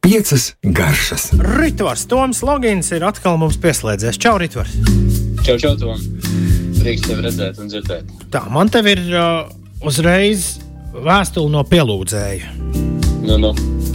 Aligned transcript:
Piecas 0.00 0.54
garšas. 0.62 1.32
Ritvars 1.58 2.06
Toms 2.06 2.44
Logins 2.46 2.92
ir 2.94 3.02
atkal 3.02 3.40
mums 3.42 3.58
pieslēdzies. 3.58 4.20
Čau, 4.22 4.36
Ritvars! 4.38 4.76
Čau, 5.42 5.58
čau, 5.58 5.74
Tom! 5.80 5.98
Prieks 6.78 7.08
tevi 7.08 7.26
redzēt 7.26 7.58
un 7.58 7.72
dzirdēt. 7.72 8.14
Tā, 8.30 8.44
man 8.54 8.70
te 8.70 8.84
ir 8.86 9.02
uh, 9.10 9.50
uzreiz 9.82 10.60
vēstule 10.94 11.50
no 11.50 11.66
pielūdzēja. 11.66 12.77
Nu, 13.28 13.36
nu. 13.36 13.50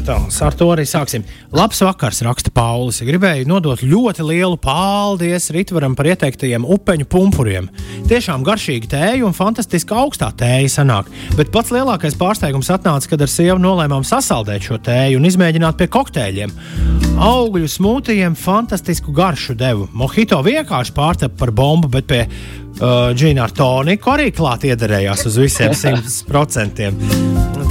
Tā, 0.05 0.17
ar 0.45 0.53
to 0.53 0.67
arī 0.69 0.83
sāksim. 0.85 1.23
Labs 1.55 1.79
vakars, 1.81 2.19
raksta 2.27 2.51
Paulis. 2.53 2.99
Gribēju 3.07 3.47
nodot 3.49 3.81
ļoti 3.81 4.25
lielu 4.27 4.59
paldies 4.61 5.47
Ritvaram 5.55 5.95
par 5.97 6.11
ieteiktajiem 6.11 6.67
upeņu 6.75 7.07
pumpuriem. 7.09 7.69
Tiešām 8.11 8.43
garšīga 8.45 8.91
tēja 8.91 9.23
un 9.25 9.33
fantastiska 9.33 9.97
augstā 10.03 10.29
tēja 10.37 10.69
sanāk. 10.75 11.09
Bet 11.39 11.49
pats 11.55 11.73
lielākais 11.73 12.17
pārsteigums 12.19 12.69
atnāca, 12.75 13.09
kad 13.09 13.25
ar 13.25 13.31
sievu 13.31 13.57
nolēmām 13.63 14.05
sasaldēt 14.05 14.67
šo 14.67 14.77
tēju 14.85 15.17
un 15.17 15.29
izmēģināt 15.31 15.81
pie 15.81 15.89
kokteļiem. 15.95 16.53
Augļu 17.23 17.71
smūtijiem 17.71 18.37
fantastisku 18.37 19.15
garšu 19.15 19.57
devu. 19.57 19.87
Mohito 19.97 20.43
vienkārši 20.45 20.93
pārtapa 20.93 21.39
par 21.41 21.55
bombu, 21.55 21.89
bet 21.89 22.11
pie 22.11 22.27
uh, 22.79 23.11
Džina 23.15 23.45
ar 23.45 23.53
toniku 23.55 24.13
arī 24.13 24.31
klāt 24.35 24.65
iederējās 24.67 25.27
uz 25.29 25.37
visiem 25.41 25.75
100%. 25.83 26.89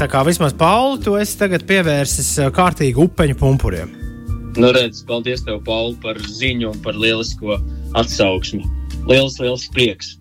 Tā 0.01 0.09
kā 0.11 0.23
vismaz 0.27 0.55
Pauli, 0.59 1.01
tu 1.05 1.17
esi 1.21 1.37
tagad 1.41 1.67
pievērsis 1.69 2.31
uh, 2.43 2.53
kārtīgi 2.55 2.99
upeņu 3.05 3.39
pumpuriem. 3.41 3.93
Nu, 4.59 4.69
redz, 4.75 5.01
paldies 5.09 5.45
tev, 5.47 5.63
Pauli, 5.65 5.97
par 6.03 6.19
ziņu 6.21 6.73
un 6.75 6.81
par 6.85 6.99
lielisko 6.99 7.57
atsauksmi. 7.99 8.67
Liels, 9.09 9.39
liels 9.41 9.69
prieks. 9.75 10.17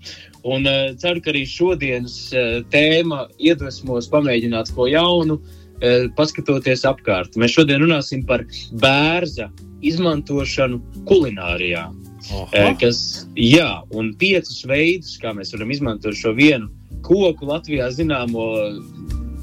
Un 0.48 0.66
uh, 0.66 0.94
ceru, 1.02 1.22
ka 1.22 1.34
arī 1.34 1.44
šodienas 1.50 2.16
uh, 2.34 2.62
tēma 2.74 3.26
iedvesmos 3.38 4.08
pamēģināt 4.14 4.72
ko 4.78 4.88
jaunu, 4.90 5.38
uh, 5.38 6.08
paskatoties 6.18 6.86
apkārt. 6.90 7.38
Mēs 7.38 7.58
šodien 7.58 7.84
runāsim 7.84 8.24
par 8.28 8.46
bērza 8.82 9.52
izmantošanu 9.86 10.80
kulinārijā. 11.10 11.90
Aha. 12.30 12.72
Kas, 12.80 13.26
jā, 13.36 13.70
un 13.98 14.14
piecus 14.20 14.62
veidus, 14.70 15.18
kā 15.22 15.34
mēs 15.36 15.56
varam 15.56 15.74
izmantot 15.74 16.18
šo 16.18 16.36
vienu 16.38 16.70
koku 17.06 17.48
Latvijā 17.50 17.90
zināmo, 17.94 18.52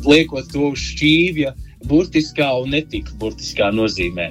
liekot 0.06 0.46
to 0.52 0.70
uz 0.72 0.84
šķīvja, 0.92 1.54
burtiskā 1.88 2.48
un 2.58 2.72
netika 2.74 3.14
burtiskā 3.20 3.68
nozīmē. 3.74 4.28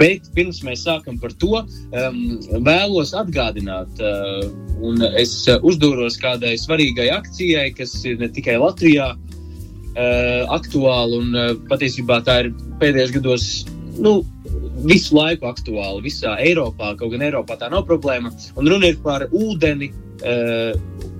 Bet 0.00 0.28
pirms 0.36 0.60
mēs 0.66 0.84
sākam 0.84 1.16
par 1.20 1.32
to, 1.40 1.62
um, 1.64 2.18
vēlos 2.66 3.14
atgādināt, 3.16 4.02
uh, 4.04 4.44
un 4.84 5.00
es 5.10 5.32
uzdūros 5.48 6.18
kādai 6.20 6.56
svarīgai 6.60 7.08
akcijai, 7.14 7.70
kas 7.76 7.94
ir 8.04 8.20
ne 8.20 8.28
tikai 8.32 8.58
Latvijā 8.60 9.12
uh, 9.16 10.52
aktuāla, 10.56 11.22
un 11.22 11.32
uh, 11.36 11.54
patiesībā 11.72 12.20
tā 12.26 12.42
ir 12.44 12.52
pēdējos 12.82 13.16
gados. 13.16 13.48
Nu, 14.00 14.20
visu 14.86 15.16
laiku 15.16 15.48
aktuāli 15.50 16.04
visā 16.08 16.36
Eiropā, 16.42 16.94
kaut 16.98 17.14
gan 17.14 17.24
Eiropā 17.26 17.58
tā 17.60 17.70
nav 17.72 17.86
problēma. 17.88 18.32
Un 18.56 18.70
runa 18.70 18.90
ir 18.90 19.00
par 19.04 19.26
ūdeni, 19.28 19.90
uh, 20.22 20.72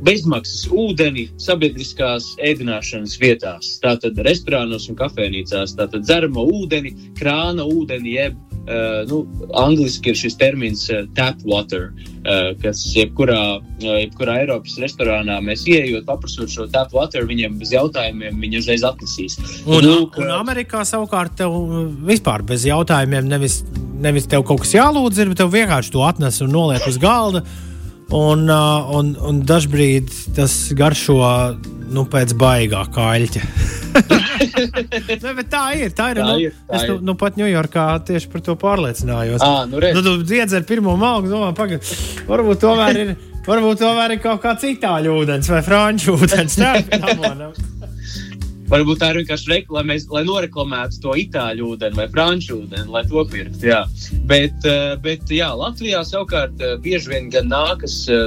bezmaksas 0.07 0.69
ūdeni 0.73 1.29
sabiedriskās 1.41 2.35
ēdināšanas 2.51 3.19
vietās. 3.21 3.75
Tātad 3.85 4.19
restorānos 4.27 4.89
un 4.91 4.99
kafejnīcās, 5.01 5.77
tātad 5.79 6.07
dzeramo 6.07 6.47
ūdeni, 6.61 6.95
krāna 7.21 7.67
ūdeni, 7.69 8.17
jeb 8.17 8.39
uh, 8.67 9.03
nu, 9.11 9.23
angliski 9.59 10.13
ir 10.13 10.19
šis 10.19 10.37
termins 10.41 10.87
uh, 10.91 11.05
tap 11.17 11.41
water, 11.49 11.89
uh, 12.25 12.51
kas 12.63 12.83
jebkurā, 12.97 13.41
uh, 13.61 13.97
jebkurā 14.03 14.41
Eiropas 14.43 14.77
restorānā 14.83 15.39
mēs 15.45 15.65
ieejot, 15.71 16.07
paprasot 16.09 16.53
šo 16.53 16.67
tap 16.73 16.95
water, 16.97 17.27
viņiem 17.29 17.59
bez 17.61 17.75
jautājumiem 17.77 18.41
viņi 18.43 18.63
uzreiz 18.63 18.85
atnesīs. 18.87 19.39
Un, 19.65 19.87
Lūk, 19.87 20.21
un 20.23 20.33
Amerikā 20.35 20.85
savukārt 20.89 21.39
tev 21.41 21.57
vispār 22.09 22.45
bez 22.47 22.67
jautājumiem 22.69 23.29
nevis, 23.31 23.61
nevis 24.01 24.29
tev 24.31 24.45
kaut 24.49 24.65
kas 24.65 24.77
jālūdz, 24.77 25.23
ir, 25.23 25.33
bet 25.33 25.43
tev 25.43 25.53
vienkārši 25.55 25.95
to 25.97 26.07
atnes 26.07 26.41
un 26.45 26.55
noliek 26.55 26.87
uz 26.91 27.01
galda. 27.01 27.45
Un, 28.11 28.49
uh, 28.51 28.89
un, 28.99 29.13
un 29.23 29.45
dažkārt 29.47 30.11
tas 30.35 30.55
garšo 30.75 31.21
nu, 31.95 32.07
pēc 32.11 32.35
baigā 32.39 32.83
kaļķa. 32.95 33.47
ne, 35.25 35.45
tā 35.51 35.65
ir. 35.79 35.95
Tā 35.97 36.11
ir, 36.13 36.21
Tā 36.21 36.27
nu, 36.29 36.37
ir, 36.43 36.55
tā 36.69 36.81
es 36.81 36.87
nu, 36.89 36.99
ir. 36.99 37.03
nu, 37.09 37.17
pat 37.21 37.41
Ņujorkā 37.41 37.87
tieši 38.11 38.31
par 38.33 38.45
to 38.47 38.57
pārliecinājos. 38.61 39.45
Ā, 39.47 39.65
nu 39.71 39.83
redz. 39.83 40.01
nu, 40.05 40.19
tu 40.25 40.39
iedzer 40.39 40.67
pirmo 40.69 40.97
malku, 41.01 41.31
domā, 41.33 41.51
pagaidi, 41.57 41.99
varbūt 42.31 42.65
tomēr 42.67 43.03
ir. 43.05 43.13
Varbūt 43.41 43.81
tomēr 43.81 44.13
ir 44.15 44.21
kaut 44.21 44.43
kāds 44.43 44.67
itāļu 44.69 45.15
ūdens 45.23 45.49
vai 45.51 45.63
franču 45.65 46.13
ūdens. 46.13 46.59
Tā 46.61 46.75
Varbūt 48.71 49.01
tā 49.03 49.09
ir 49.11 49.19
vienkārši 49.19 49.51
reklāma, 49.51 49.81
lai, 49.81 49.85
mēs, 49.89 50.05
lai 50.15 50.21
noreklamētu 50.29 51.01
to 51.03 51.15
itāļu 51.19 51.73
ūdeni 51.73 51.99
vai 51.99 52.07
franču 52.13 52.61
ūdeni, 52.61 52.87
lai 52.95 53.03
to 53.09 53.25
pirktu. 53.27 53.65
jā. 53.67 53.81
Bet, 54.31 54.63
eh, 54.69 54.93
bet 55.03 55.33
jā, 55.35 55.49
Latvijā 55.59 56.05
savukārt 56.07 56.63
eh, 56.63 56.77
bieži 56.85 57.11
vien 57.11 57.27
gan 57.35 57.51
nākas 57.51 57.97
eh, 58.07 58.21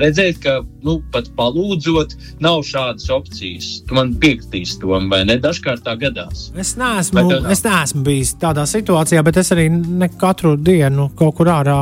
redzēt, 0.00 0.40
ka 0.40 0.54
nu, 0.86 1.02
pat 1.12 1.28
palūdzot, 1.36 2.16
nav 2.40 2.62
šādas 2.64 3.10
opcijas. 3.12 3.68
Tu 3.84 3.98
man 3.98 4.14
piekritīsi 4.22 4.78
to, 4.80 4.94
vai 5.12 5.20
ne? 5.28 5.36
Dažkārt 5.40 5.84
tā 5.84 5.98
gadās. 6.00 6.48
Es 6.56 6.72
neesmu, 6.80 7.26
Bet, 7.28 7.50
es 7.52 7.64
neesmu 7.66 8.04
bijis 8.06 8.32
tādā 8.40 8.64
situācijā, 8.68 9.20
bet 9.26 9.42
es 9.42 9.52
arī 9.52 9.68
ne 9.72 10.08
katru 10.20 10.56
dienu 10.56 11.10
kaut 11.18 11.36
kur 11.36 11.52
ārā 11.52 11.80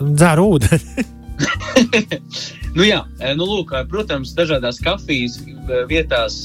dzeru 0.00 0.56
ūdeni. 0.56 1.06
Nu, 2.72 2.86
jā, 2.88 3.02
eh, 3.20 3.34
nu, 3.36 3.44
lūk, 3.44 3.74
eh, 3.76 3.82
protams, 3.84 4.30
dažādās 4.32 4.78
kafijas 4.80 5.34
eh, 5.44 5.82
vietās, 5.90 6.36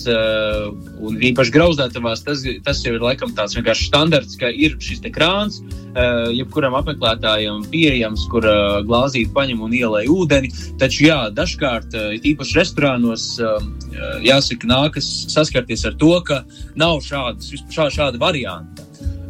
un 1.00 1.16
īpaši 1.24 1.54
grauzdētavās, 1.56 2.24
tas, 2.26 2.44
tas 2.66 2.82
jau 2.84 2.94
ir 2.98 3.04
laikam 3.04 3.32
tāds 3.36 3.56
vienkārši 3.56 3.88
standarts, 3.88 4.36
ka 4.40 4.50
ir 4.52 4.76
šis 4.84 5.00
krāns, 5.16 5.62
jebkuram 6.36 6.76
apmeklētājam 6.78 7.64
pieejams, 7.72 8.28
kur 8.30 8.46
glāzīti 8.86 9.32
paņem 9.34 9.62
un 9.66 9.74
ielēj 9.74 10.10
ūdeni. 10.14 10.52
Taču, 10.78 11.08
jā, 11.08 11.18
dažkārt, 11.34 11.96
īpaši 12.22 12.58
restorānos, 12.60 13.26
jāsaka, 14.26 14.70
nākas 14.70 15.08
saskarties 15.34 15.88
ar 15.90 15.98
to, 15.98 16.14
ka 16.28 16.44
nav 16.76 17.00
šādas, 17.06 17.56
šā, 17.74 17.90
šāda 17.98 18.22
varianta. 18.22 18.86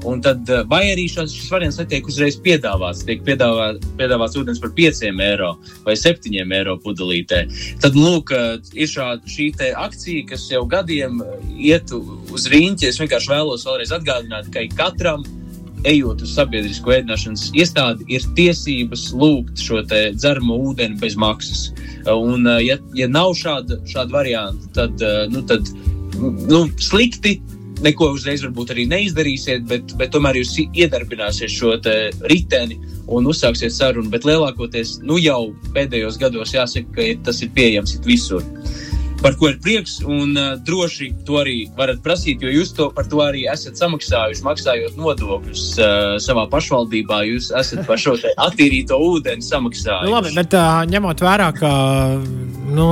Un 0.07 0.21
tad, 0.21 0.49
eh, 0.49 0.63
vai 0.71 0.85
arī 0.93 1.03
šis, 1.11 1.33
šis 1.35 1.49
variants 1.51 1.77
netiek 1.81 2.05
uzreiz 2.07 2.37
piedāvāts, 2.43 3.03
tiek 3.07 3.23
piedāvā, 3.27 3.73
piedāvāts 3.99 4.37
ūdens 4.39 4.61
par 4.63 4.71
5 4.77 5.01
eiro 5.25 5.49
vai 5.83 5.97
7 5.99 6.53
eiro 6.55 6.77
pudelītē. 6.83 7.41
Tad, 7.83 7.97
lūk, 7.99 8.31
eh, 8.31 8.61
ir 8.73 8.87
šāda 8.87 9.27
šī 9.27 9.49
akcija, 9.75 10.27
kas 10.29 10.47
jau 10.49 10.63
gadiem 10.65 11.19
eh, 11.21 11.41
iet 11.71 11.91
uz 11.91 12.47
rīņķi. 12.47 12.87
Es 12.87 13.01
vienkārši 13.03 13.33
vēlos 13.33 13.67
vēlreiz 13.67 13.91
atgādināt, 13.97 14.47
ka 14.53 14.63
katram, 14.77 15.25
ejot 15.83 16.23
uz 16.23 16.31
sabiedrisko 16.35 16.95
ēdināšanas 16.95 17.51
iestādi, 17.51 18.07
ir 18.07 18.23
tiesības 18.39 19.11
lūgt 19.11 19.59
šo 19.59 19.83
dzeramo 19.83 20.55
ūdeni 20.71 20.99
bez 20.99 21.15
maksas. 21.19 21.67
Un, 22.07 22.47
ja, 22.63 22.79
ja 22.95 23.07
nav 23.07 23.35
šāda, 23.35 23.77
šāda 23.85 24.11
varianta, 24.15 24.71
tad, 24.73 25.03
nu, 25.29 25.43
tad 25.45 25.69
nu, 26.17 26.65
slikti 26.81 27.37
neko 27.85 28.11
uzreiz 28.15 28.43
varbūt 28.45 28.73
arī 28.73 28.87
neizdarīsiet, 28.89 29.65
bet, 29.69 29.93
bet 29.99 30.13
tomēr 30.13 30.39
jūs 30.39 30.55
iedarbināsiet 30.65 31.51
šo 31.53 31.75
te 31.83 31.95
riteni 32.31 32.79
un 33.13 33.29
uzsāksiet 33.29 33.73
sarunu. 33.73 34.11
Bet 34.13 34.27
lielākoties 34.27 34.97
nu 35.07 35.19
jau 35.21 35.53
pēdējos 35.75 36.19
gados 36.21 36.55
jāsaka, 36.55 36.89
ka 36.95 37.07
tas 37.29 37.41
ir 37.45 37.53
pieejams 37.55 37.97
visur. 38.07 38.45
Par 39.21 39.33
ko 39.37 39.49
ir 39.49 39.57
prieks, 39.63 39.97
un 40.05 40.37
uh, 40.37 40.55
droši 40.61 41.09
to 41.25 41.39
arī 41.41 41.55
varat 41.77 41.99
prasīt, 42.05 42.43
jo 42.43 42.51
jūs 42.53 42.73
to, 42.77 42.89
par 42.93 43.07
to 43.09 43.21
arī 43.23 43.47
esat 43.49 43.79
samaksājuši, 43.79 44.43
maksājot 44.45 44.99
nodokļus 44.99 45.63
uh, 45.81 45.87
savā 46.21 46.45
pašvaldībā. 46.51 47.23
Jūs 47.31 47.49
esat 47.57 47.81
par 47.89 48.01
šo 48.01 48.13
attīrīto 48.17 48.99
ūdeni 49.09 49.45
samaksājuši. 49.45 50.09
Nu, 50.09 50.15
labi, 50.19 50.33
bet 50.37 50.53
uh, 50.57 50.83
ņemot 50.91 51.23
vērā, 51.25 51.49
ka 51.57 51.71
nu, 52.77 52.87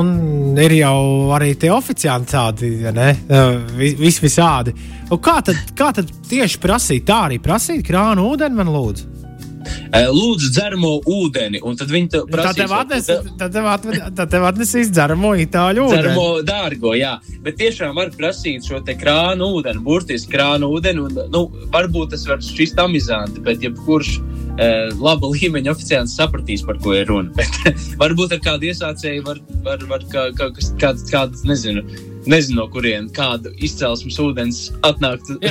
ir 0.66 0.78
jau 0.80 0.98
arī 1.38 1.54
tie 1.62 1.72
oficiāli 1.76 2.30
tādi, 2.32 2.72
ne? 2.96 3.12
Uh, 3.30 3.60
vis 3.78 4.18
visādi. 4.24 4.74
Un 5.12 5.22
kā 5.22 5.38
tad, 5.46 5.62
kā 5.78 5.92
tad 5.94 6.10
tieši 6.30 6.62
prasīt? 6.64 7.06
Tā 7.06 7.26
arī 7.30 7.38
prasīt 7.44 7.86
krānu 7.86 8.32
ūdeni 8.32 8.58
man 8.58 8.74
lūdzu. 8.74 9.25
Uh, 9.66 10.10
lūdzu, 10.14 10.52
dzeramo 10.56 10.92
ūdeni, 11.10 11.62
un 11.66 11.78
tad 11.80 11.92
viņi 11.94 12.24
prasīs, 12.32 12.60
tev 12.60 12.74
atnes, 12.78 13.10
tā 13.40 13.50
tev 13.54 13.70
atnes, 13.72 14.02
tā 14.18 14.28
tev 14.30 14.46
atnesīs 14.50 14.92
dzeramo 14.94 15.34
itāļu 15.46 15.86
ūdeni. 15.88 16.02
Dzeramo 16.02 16.28
dārgo, 16.48 16.94
jā. 16.98 17.16
Bet 17.46 17.60
tiešām 17.62 17.96
var 17.98 18.12
prasīt 18.16 18.68
šo 18.68 18.82
krānu 18.86 19.50
ūdeni, 19.58 19.84
burtiski 19.86 20.36
krānu 20.36 20.70
ūdeni. 20.76 21.06
Un, 21.06 21.20
nu, 21.34 21.44
varbūt 21.74 22.14
tas 22.16 22.26
var 22.30 22.42
šķist 22.44 22.82
amizanti, 22.82 23.44
bet 23.46 23.64
jebkurš 23.66 24.18
eh, 24.18 24.90
laba 25.02 25.30
līmeņa 25.34 25.74
oficiāls 25.76 26.16
sapratīs, 26.18 26.66
par 26.68 26.80
ko 26.84 26.96
ir 26.98 27.08
runa. 27.12 27.48
Varbūt 28.02 28.36
ar 28.38 28.44
kādu 28.46 28.70
iesācēju 28.72 29.26
var, 29.28 29.42
var, 29.66 29.88
var 29.92 30.06
kā, 30.12 30.28
kā, 30.38 30.52
kāds, 30.82 31.08
kāds, 31.12 31.46
nezinu, 31.48 31.86
nezinu, 32.30 32.60
no 32.62 32.66
kurienes 32.72 33.14
kāda 33.16 33.52
izcelsmes 33.64 34.18
ūdens 34.22 34.62
atnāktu. 34.86 35.40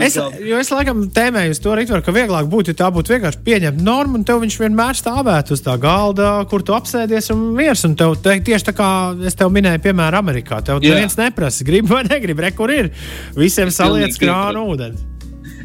Es, 0.00 0.16
jo 0.16 0.58
es 0.60 0.70
laikam 0.72 1.02
tēmēju 1.12 1.56
to 1.62 1.74
rītvaru, 1.76 2.02
ka 2.04 2.12
vieglāk 2.14 2.46
būtu, 2.50 2.72
ja 2.72 2.78
tā 2.78 2.88
būtu 2.94 3.14
vienkārši 3.14 3.40
pieņemta 3.44 3.84
norma, 3.84 4.18
un 4.18 4.24
tev 4.26 4.40
viņš 4.42 4.56
vienmēr 4.62 4.98
stāvētu 4.98 5.54
uz 5.56 5.62
tā 5.64 5.74
galda, 5.80 6.30
kur 6.50 6.64
tu 6.66 6.74
apsēdies 6.76 7.30
un 7.34 7.42
miers. 7.56 7.84
Un 7.88 7.96
tev 7.98 8.16
te, 8.22 8.36
tieši 8.46 8.70
tā 8.70 8.74
kā 8.76 8.88
es 9.28 9.36
tev 9.38 9.52
minēju, 9.54 9.82
piemēram, 9.84 10.24
Amerikā, 10.24 10.62
tev 10.64 10.82
neviens 10.84 11.18
neprasa, 11.20 11.66
grib 11.66 11.90
vai 11.90 12.02
negrib, 12.08 12.42
re, 12.42 12.52
kur 12.56 12.72
ir. 12.74 12.90
Visiem 13.36 13.72
saliec 13.74 14.18
krānu 14.20 14.66
ūdeni. 14.72 15.10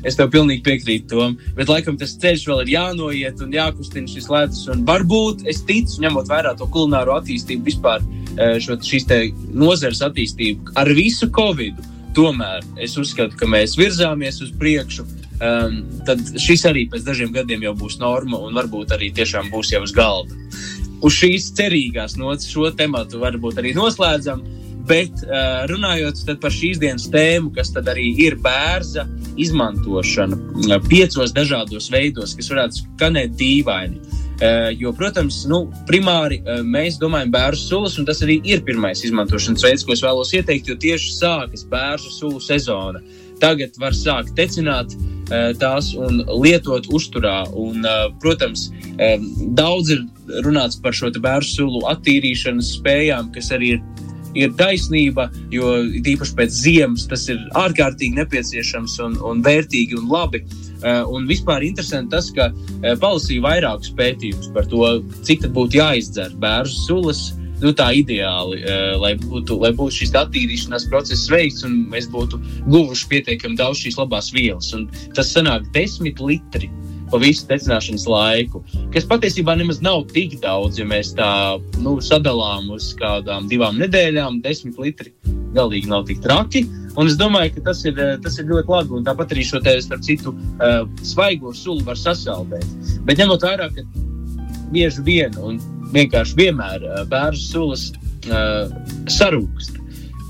Es 0.05 0.17
tev 0.17 0.29
pilnīgi 0.33 0.61
piekrītu 0.65 1.17
tam, 1.17 1.33
bet 1.57 1.69
laikam 1.71 1.95
tas 1.97 2.13
ceļš 2.21 2.43
vēl 2.49 2.61
ir 2.65 2.73
jānoiet 2.75 3.41
un 3.41 3.55
jākustina 3.55 4.11
šis 4.11 4.27
ledus. 4.29 4.61
Un 4.69 4.83
varbūt 4.85 5.47
es 5.49 5.63
ticu, 5.65 5.97
ņemot 6.03 6.29
vērā 6.29 6.53
to 6.59 6.67
kulināro 6.69 7.15
attīstību 7.17 7.65
vispār, 7.65 8.05
eh, 8.05 8.24
šo, 8.37 8.77
šīs 8.83 9.07
nozares 9.53 10.01
attīstību 10.05 10.75
ar 10.79 10.91
visu 10.95 11.29
Covid. 11.35 11.77
Tomēr 12.15 12.63
es 12.79 12.95
uzskatu, 12.95 13.35
ka 13.35 13.47
mēs 13.49 13.75
virzāmies 13.75 14.39
uz 14.43 14.53
priekšu. 14.55 15.03
Um, 15.35 15.81
tad 16.07 16.21
šis 16.39 16.63
arī 16.69 16.85
pēc 16.87 17.03
dažiem 17.03 17.33
gadiem 17.35 17.65
jau 17.65 17.73
būs 17.75 17.97
norma 17.99 18.39
un 18.39 18.55
varbūt 18.55 18.93
arī 18.95 19.09
tiešām 19.11 19.49
būs 19.51 19.73
jau 19.73 19.81
uz 19.83 19.91
galda. 19.95 20.37
Uz 21.03 21.17
šīs 21.17 21.49
cerīgās 21.57 22.15
nots 22.15 22.47
šo 22.47 22.69
tematu 22.71 23.19
varbūt 23.19 23.59
arī 23.59 23.75
noslēdzam. 23.75 24.45
Bet 24.85 25.23
uh, 25.25 25.65
runājot 25.67 26.21
par 26.39 26.53
šīs 26.53 26.77
dienas 26.79 27.09
tēmu, 27.11 27.49
kas 27.55 27.73
arī 27.81 28.11
ir 28.21 28.37
bērza 28.37 29.07
izmantošana 29.41 30.77
piecos 30.85 31.33
dažādos 31.35 31.89
veidos, 31.91 32.35
kas 32.37 32.51
varētu 32.53 32.83
skanēt 32.83 33.33
dīvaini. 33.39 33.97
Uh, 33.97 34.24
jo, 34.75 34.91
protams, 34.93 35.43
nu, 35.49 35.61
primāri 35.89 36.41
uh, 36.43 36.61
mēs 36.65 36.99
domājam 37.01 37.31
bērnu 37.35 37.59
sulas, 37.59 37.99
un 37.99 38.07
tas 38.07 38.23
arī 38.25 38.39
ir 38.43 38.63
pirmais 38.67 39.03
izmantošanas 39.07 39.63
veids, 39.63 39.85
ko 39.87 39.95
es 39.95 40.03
vēlos 40.03 40.33
ieteikt, 40.35 40.71
jo 40.71 40.75
tieši 40.79 41.13
sākas 41.19 41.65
bērnu 41.71 42.11
sulu 42.11 42.41
sezona. 42.43 43.03
Tagad 43.39 43.75
var 43.79 43.95
sākt 43.95 44.35
tecināt 44.35 44.95
uh, 44.95 45.51
tās 45.59 45.93
un 45.95 46.23
lietot 46.43 46.87
uzturā. 46.91 47.43
Un, 47.55 47.83
protams, 48.23 48.69
daudz 49.57 49.91
ir 49.95 50.03
runāts 50.45 50.79
par 50.81 50.95
šo 50.95 51.11
bērnu 51.15 51.47
sulu 51.47 51.85
attīrīšanas 51.91 52.75
spējām, 52.79 53.31
kas 53.35 53.51
arī 53.55 53.75
ir 53.77 53.83
ir 54.35 54.53
taisnība, 54.59 55.29
jo 55.53 55.71
īpaši 56.03 56.35
pēc 56.37 56.59
ziemas 56.59 57.07
tas 57.09 57.25
ir 57.31 57.39
ārkārtīgi 57.57 58.19
nepieciešams 58.19 58.99
un, 59.07 59.17
un 59.23 59.43
vērtīgi 59.45 59.97
un 59.99 60.09
labi. 60.11 60.43
Uh, 60.85 61.01
un 61.09 61.25
vispār 61.25 61.63
interesanti 61.65 62.13
tas, 62.13 62.27
ka 62.29 62.51
uh, 62.51 62.91
palasīju 63.01 63.41
vairākus 63.41 63.89
pētījumus 63.97 64.51
par 64.53 64.67
to, 64.69 64.83
cik 65.25 65.47
būtu 65.55 65.79
jāizdzer 65.79 66.35
bērnu 66.37 66.77
sulas. 66.85 67.31
Nu, 67.63 67.71
tā 67.73 67.87
ideāli, 67.97 68.59
uh, 68.61 68.93
lai 69.01 69.15
būtu, 69.17 69.57
lai 69.63 69.71
būtu 69.73 70.03
šis 70.03 70.13
attīrīšanās 70.19 70.85
process 70.91 71.29
veikts 71.31 71.65
un 71.65 71.85
mēs 71.89 72.09
būtu 72.13 72.37
guvuši 72.67 73.07
pietiekami 73.15 73.57
daudz 73.57 73.81
šīs 73.81 73.97
labās 73.97 74.29
vielas. 74.35 74.69
Un 74.77 74.85
tas 75.17 75.31
sanāk 75.33 75.65
desmit 75.73 76.21
litri 76.21 76.69
pa 77.09 77.17
visu 77.21 77.45
tecināšanas 77.49 78.05
laiku, 78.09 78.61
kas 78.93 79.07
patiesībā 79.09 79.55
nemaz 79.57 79.81
nav 79.85 80.05
tik 80.13 80.37
daudz, 80.43 80.77
ja 80.81 80.85
mēs 80.89 81.13
tā 81.17 81.29
nu, 81.81 81.97
sadalām 82.03 82.69
uz 82.75 82.91
kādām 82.99 83.49
divām 83.49 83.77
nedēļām, 83.81 84.41
desmit 84.45 84.77
litri. 84.81 85.13
Galīgi 85.55 85.89
nav 85.89 86.05
tik 86.09 86.21
traki. 86.21 86.65
Un 86.95 87.09
es 87.09 87.17
domāju, 87.19 87.57
ka 87.57 87.69
tas 87.69 87.83
ir, 87.87 87.99
tas 88.23 88.37
ir 88.39 88.47
ļoti 88.49 88.71
labi. 88.71 88.95
Un 88.99 89.07
tāpat 89.07 89.33
arī 89.35 89.43
šo 89.47 89.59
te, 89.63 89.75
starp 89.83 90.03
citu, 90.05 90.35
uh, 90.63 90.83
svaigo 91.03 91.51
sulu 91.55 91.83
var 91.87 91.99
sasaldēt. 91.99 92.67
Bet 93.07 93.19
ņemot 93.19 93.43
vērā, 93.43 93.69
ka 93.75 93.83
bieži 94.71 95.03
vien 95.05 95.35
un 95.43 95.59
vienkārši 95.95 96.37
vienmēr 96.39 96.85
uh, 96.87 97.01
bērnu 97.11 97.41
sulas 97.41 97.89
uh, 98.29 98.71
sarūkst. 99.11 99.81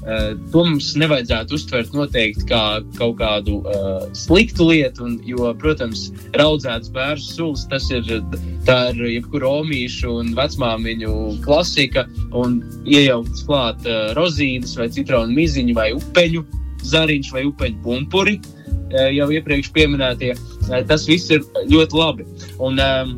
Uh, 0.06 0.36
to 0.54 0.62
mums 0.68 0.92
nevajadzētu 1.02 1.56
uztvert 1.57 1.96
noteikti 1.98 2.46
kā 2.52 2.62
kaut 2.94 3.16
kādu 3.18 3.56
uh, 3.66 4.04
sliktu 4.13 4.68
lietu, 4.69 5.02
un, 5.07 5.16
jo, 5.25 5.50
protams, 5.57 6.12
raudzēts 6.38 6.92
bērnu 6.94 7.25
sulas, 7.25 7.63
tas 7.72 7.88
ir, 7.90 8.06
ir 8.13 9.02
jebkura 9.10 9.50
omīšu 9.63 10.13
un 10.22 10.30
vecmāmiņu 10.38 11.16
klasika, 11.46 12.06
un 12.38 12.60
iejaukts 12.86 13.48
klāt 13.50 13.81
uh, 13.90 14.12
rozīnes 14.13 14.78
vai 14.78 14.92
citronu 14.94 15.34
miziņu 15.34 15.74
vai 15.74 15.90
upeņu 15.98 16.46
zariņš 16.86 17.34
vai 17.34 17.48
upeņu 17.50 17.81
pumpuri, 17.81 18.38
uh, 18.38 19.10
jau 19.10 19.31
iepriekš 19.34 19.74
pieminētie. 19.74 20.36
Uh, 20.69 20.84
tas 20.86 21.10
viss 21.10 21.34
ir 21.34 21.42
ļoti 21.66 21.98
labi. 21.98 22.30
Un, 22.60 22.78
um, 22.78 23.18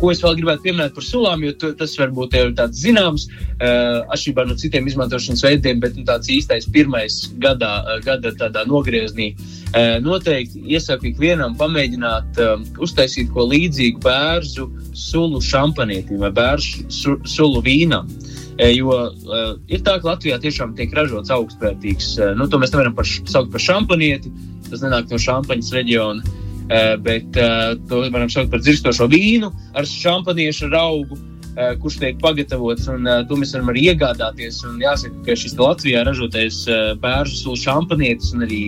Ko 0.00 0.10
es 0.12 0.20
vēl 0.24 0.36
gribētu 0.40 0.64
pieminēt 0.66 0.94
par 0.96 1.04
sulām, 1.06 1.44
jo 1.46 1.52
tas 1.78 1.94
varbūt 1.96 2.36
ir 2.36 2.52
tāds 2.58 2.82
zināms, 2.84 3.26
uh, 3.30 4.04
atšķirībā 4.12 4.44
no 4.48 4.56
citiem 4.60 4.88
izmantošanas 4.90 5.44
veidiem, 5.46 5.80
bet 5.80 5.96
nu, 5.96 6.04
tāds 6.08 6.28
īstais 6.32 6.68
pirmais 6.72 7.18
gadā, 7.42 7.72
uh, 7.80 8.00
gada 8.04 8.32
tādā 8.36 8.66
nogriezienī. 8.68 9.32
Uh, 9.72 9.96
noteikti 10.04 10.62
iesaku 10.76 11.10
ikvienam 11.12 11.56
pamēģināt 11.60 12.40
uh, 12.44 12.56
uztaisīt 12.84 13.32
ko 13.32 13.48
līdzīgu 13.48 14.02
bērnu 14.04 14.68
sulu 14.96 15.40
šampanietim 15.44 16.20
vai 16.24 16.32
bērnu 16.36 16.90
su, 16.92 17.18
sulu 17.24 17.64
vīnam. 17.64 18.10
Jo 18.56 18.88
uh, 18.88 19.50
ir 19.68 19.82
tā, 19.84 19.98
ka 20.00 20.14
Latvijā 20.14 20.38
tiešām 20.40 20.72
tiek 20.78 20.94
ražots 20.96 21.32
augstvērtīgs, 21.34 22.14
uh, 22.22 22.32
nu, 22.38 22.48
to 22.48 22.60
mēs 22.60 22.72
nevaram 22.72 22.96
par, 22.96 23.08
saukt 23.08 23.52
par 23.52 23.64
šampanieti, 23.64 24.32
tas 24.70 24.84
nenāk 24.84 25.12
no 25.12 25.20
šampaņas 25.20 25.72
reģiona. 25.76 26.35
Eh, 26.68 26.96
bet 26.98 27.36
eh, 27.36 27.76
to 27.88 28.02
varam 28.10 28.30
saukt 28.30 28.50
par 28.50 28.58
dzirstošo 28.58 29.06
vīnu 29.12 29.52
ar 29.78 29.86
šampaniešu 29.86 30.72
augu. 30.74 31.18
Uh, 31.56 31.70
kurš 31.80 31.94
tiek 31.96 32.18
pagatavots, 32.20 32.84
un 32.92 33.06
uh, 33.08 33.22
to 33.24 33.38
mēs 33.40 33.54
varam 33.54 33.70
arī 33.72 33.86
iegādāties. 33.88 34.58
Un 34.68 34.74
jāsaka, 34.76 35.22
ka 35.24 35.36
šis 35.40 35.54
Latvijā 35.56 36.02
ražotais 36.04 36.58
uh, 36.68 36.90
bērnu 37.00 37.32
sulu 37.32 37.56
šampanietis 37.56 38.34
un 38.36 38.44
arī 38.44 38.58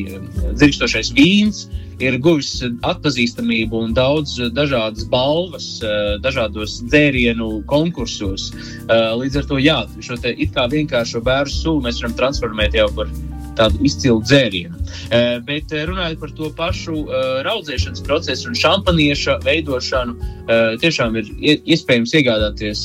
dzirkstošais 0.56 1.10
vīns 1.12 1.66
ir 2.00 2.16
guvis 2.24 2.62
atpazīstamību 2.88 3.82
un 3.84 3.92
daudz 3.92 4.38
dažādas 4.56 5.04
balvas, 5.12 5.66
dažādos 6.24 6.78
dzērienu 6.88 7.58
konkursos. 7.68 8.54
Līdz 8.88 9.42
ar 9.42 9.48
to, 9.52 9.60
jā, 9.60 9.82
šo 10.00 10.16
te 10.22 10.32
it 10.32 10.56
kā 10.56 10.64
vienkāršo 10.72 11.20
bērnu 11.28 11.58
sulu 11.60 11.84
mēs 11.90 12.00
varam 12.00 12.16
transformēt 12.22 12.80
jau 12.80 12.88
par 12.96 13.12
tādu 13.58 13.80
izcilu 13.86 14.22
dzērienu. 14.24 14.78
Uh, 14.78 15.38
bet 15.46 15.72
uh, 15.74 15.84
runājot 15.88 16.22
par 16.22 16.32
to 16.38 16.50
pašu 16.58 16.96
uh, 17.04 17.28
raudzēšanas 17.46 18.04
procesu 18.06 18.50
un 18.50 18.58
šampanieša 18.58 19.38
veidošanu, 19.46 20.34
tiešām 20.80 21.16
ir 21.20 21.26
iespējams 21.68 22.14
iegādāties 22.16 22.80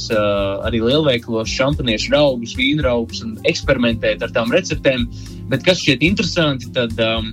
arī 0.68 0.82
lielveikalos 0.84 1.48
šampaniešu 1.48 2.12
raugus, 2.12 2.58
vīnraugus 2.60 3.22
un 3.24 3.38
eksperimentēt 3.48 4.26
ar 4.26 4.34
tām 4.36 4.52
receptēm. 4.52 5.06
Bet 5.48 5.64
kas 5.64 5.80
šķiet 5.80 6.04
interesanti, 6.04 6.68
tad 6.76 7.00
um, 7.00 7.32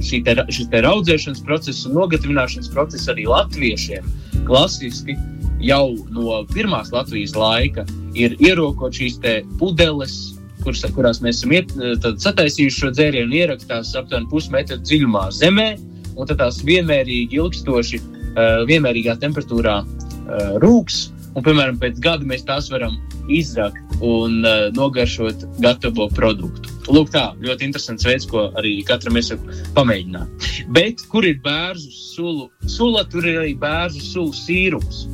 šī 0.00 0.22
te, 0.24 0.38
šis 0.48 0.70
te 0.72 0.80
raudzēšanas 0.86 1.44
process 1.44 1.84
un 1.84 1.98
nogatavināšanas 1.98 2.72
process 2.72 3.12
arī 3.12 3.28
latviešiem 3.28 4.08
klasiski 4.48 5.18
jau 5.60 5.96
no 6.12 6.42
pirmās 6.52 6.92
Latvijas 6.94 7.34
laika 7.36 7.84
ir 8.16 8.36
ierokot 8.40 8.94
šīs 8.96 9.18
pudeles, 9.60 10.35
kuras, 10.66 10.84
kurās 10.96 11.22
mēs 11.24 11.40
esam 11.40 11.54
iet, 11.54 11.72
eh, 11.78 12.08
sataisījuši 12.26 12.82
šo 12.82 12.92
dzērienu, 12.94 13.34
ierakstās 13.42 13.94
aptuveni 13.98 14.30
pusmetru 14.32 14.80
dziļumā 14.82 15.28
zemē, 15.38 15.68
un 16.16 16.30
tās 16.30 16.62
vienmērīgi 16.64 17.36
ilgstoši, 17.36 17.98
uh, 18.00 18.62
vienmērīgā 18.68 19.18
temperatūrā 19.20 19.74
uh, 19.84 20.54
rūks. 20.62 21.10
Un, 21.36 21.44
piemēram, 21.44 21.76
pēc 21.76 21.98
gada 22.00 22.24
mēs 22.24 22.46
tās 22.48 22.70
varam 22.72 22.94
izrakt 23.28 23.98
un 24.00 24.38
uh, 24.40 24.70
nogaršot 24.72 25.44
gatavo 25.60 26.06
produktu. 26.16 26.72
Lūk, 26.88 27.10
tā 27.12 27.26
ļoti 27.42 27.68
interesants 27.68 28.06
veids, 28.08 28.24
ko 28.30 28.46
arī 28.56 28.78
katram 28.88 29.18
mēs 29.18 29.28
pamēģinām. 29.76 30.30
Bet 30.72 31.04
kur 31.12 31.26
ir 31.28 31.42
bērnu 31.44 31.92
sulu? 31.92 32.48
Sula 32.64 33.04
tur 33.12 33.26
ir 33.28 33.42
arī 33.42 33.52
bērnu 33.60 34.00
sulu 34.00 34.32
sīrups. 34.32 35.04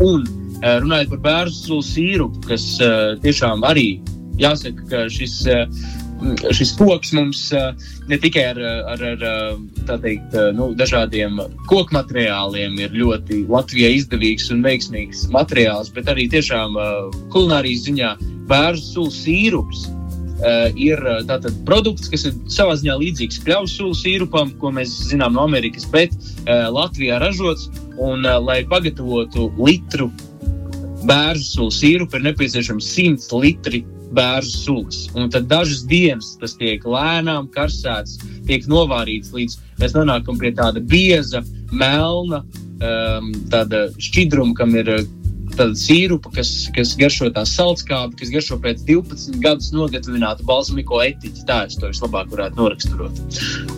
Un 0.00 0.24
runājot 0.64 1.10
par 1.12 1.22
bērnu 1.28 1.52
sulu 1.52 1.84
sīrupu, 1.84 2.46
kas 2.48 2.64
uh, 2.80 3.18
tiešām 3.20 3.66
arī 3.68 3.98
jāsaka, 4.40 4.86
ka 4.90 5.04
šis, 5.12 5.36
eh, 5.46 5.66
šis 6.54 6.74
koks 6.78 7.12
mums 7.16 7.46
eh, 7.52 7.72
ne 8.08 8.18
tikai 8.20 8.44
ar, 8.52 8.60
ar, 8.94 9.02
ar 9.12 9.24
eh, 9.30 9.96
teikt, 10.02 10.36
nu, 10.56 10.72
dažādiem 10.78 11.40
koku 11.70 11.94
materiāliem 11.96 12.78
ir 12.80 12.94
ļoti 12.96 13.44
Latvijai 13.50 13.94
izdevīgs 14.00 14.50
un 14.54 14.64
veiksmīgs 14.66 15.26
materiāls, 15.34 15.92
bet 15.94 16.10
arī 16.12 16.28
tiešām 16.32 16.78
kulinārijas 17.34 17.86
ziņā 17.88 18.14
bērnu 18.50 18.82
sulu 18.82 19.12
sīrups. 19.14 19.90
Uh, 20.34 20.66
ir 20.74 20.98
tātad 21.28 21.54
produkts, 21.64 22.08
kas 22.10 22.24
ir 22.26 22.34
savā 22.50 22.74
ziņā 22.76 22.96
līdzīgs 22.98 23.38
kļavu 23.46 23.68
sulu 23.70 23.94
sīrupam, 23.96 24.50
ko 24.58 24.72
mēs 24.74 24.90
zinām 25.06 25.36
no 25.38 25.44
Amerikas, 25.46 25.86
bet 25.88 26.10
uh, 26.18 26.66
Latvijā 26.74 27.20
ražots. 27.22 27.70
Un, 27.94 28.26
uh, 28.26 28.40
lai 28.42 28.58
pagatavotu 28.66 29.46
litru 29.54 30.10
bērnu 31.06 31.70
sīrupu, 31.72 32.18
ir 32.18 32.26
nepieciešams 32.26 32.90
100 32.96 33.40
litri 33.40 33.84
bērnu 34.16 34.50
sulas. 34.50 35.04
Un 35.14 35.30
tad 35.32 35.48
dažas 35.50 35.84
dienas 35.90 36.34
tas 36.40 36.56
tiek 36.60 36.84
lēnām 36.88 37.50
karsēts, 37.54 38.20
tiek 38.48 38.66
novārīts 38.70 39.34
līdz 39.34 39.58
mēs 39.80 39.96
nonākam 39.96 40.38
pie 40.40 40.54
tāda 40.56 40.82
bieza, 40.82 41.42
melna, 41.72 42.44
um, 42.78 43.30
tāda 43.52 43.88
šķidruma, 44.02 44.56
kam 44.58 44.74
ir 44.78 44.90
tāda 45.54 45.74
sīrupa, 45.78 46.32
kas, 46.34 46.50
kas 46.74 46.94
garšo 46.98 47.28
tā 47.34 47.44
salskābi, 47.48 48.16
kas 48.18 48.32
garšo 48.32 48.58
pēc 48.62 48.82
12 48.88 49.38
gadus 49.44 49.70
nogatavinātu 49.74 50.46
balzamiko 50.48 51.00
etiķi. 51.04 51.44
Tā 51.48 51.60
es 51.68 51.78
to 51.78 51.90
vislabāk 51.92 52.32
varētu 52.32 52.58
noraksturot. 52.58 53.20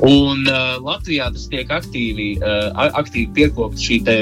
Un 0.07 0.47
uh, 0.47 0.77
Latvijā 0.85 1.29
tas 1.35 1.47
tiek 1.53 1.73
aktīvi, 1.73 2.31
uh, 2.41 2.89
aktīvi 3.03 3.29
piekopta 3.37 3.83
šī 3.83 4.01
te 4.07 4.19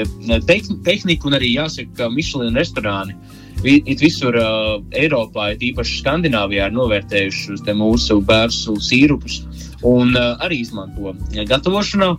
tehnika, 0.49 1.29
un 1.29 1.39
arī 1.39 1.55
jāsaka, 1.55 1.95
ka 2.01 2.11
Michelin 2.11 2.59
restorāni 2.59 3.15
it 3.63 4.01
visur 4.03 4.35
uh, 4.37 4.81
Eiropā, 4.97 5.53
it 5.55 5.63
īpaši 5.65 6.01
Skandināvijā, 6.01 6.69
ir 6.69 6.75
novērtējuši 6.75 7.75
mūsu 7.77 8.19
bērnu 8.25 8.75
sīrupus 8.81 9.43
un 9.85 10.15
uh, 10.15 10.35
arī 10.43 10.61
izmanto 10.63 11.15
gatavošanā. 11.33 12.11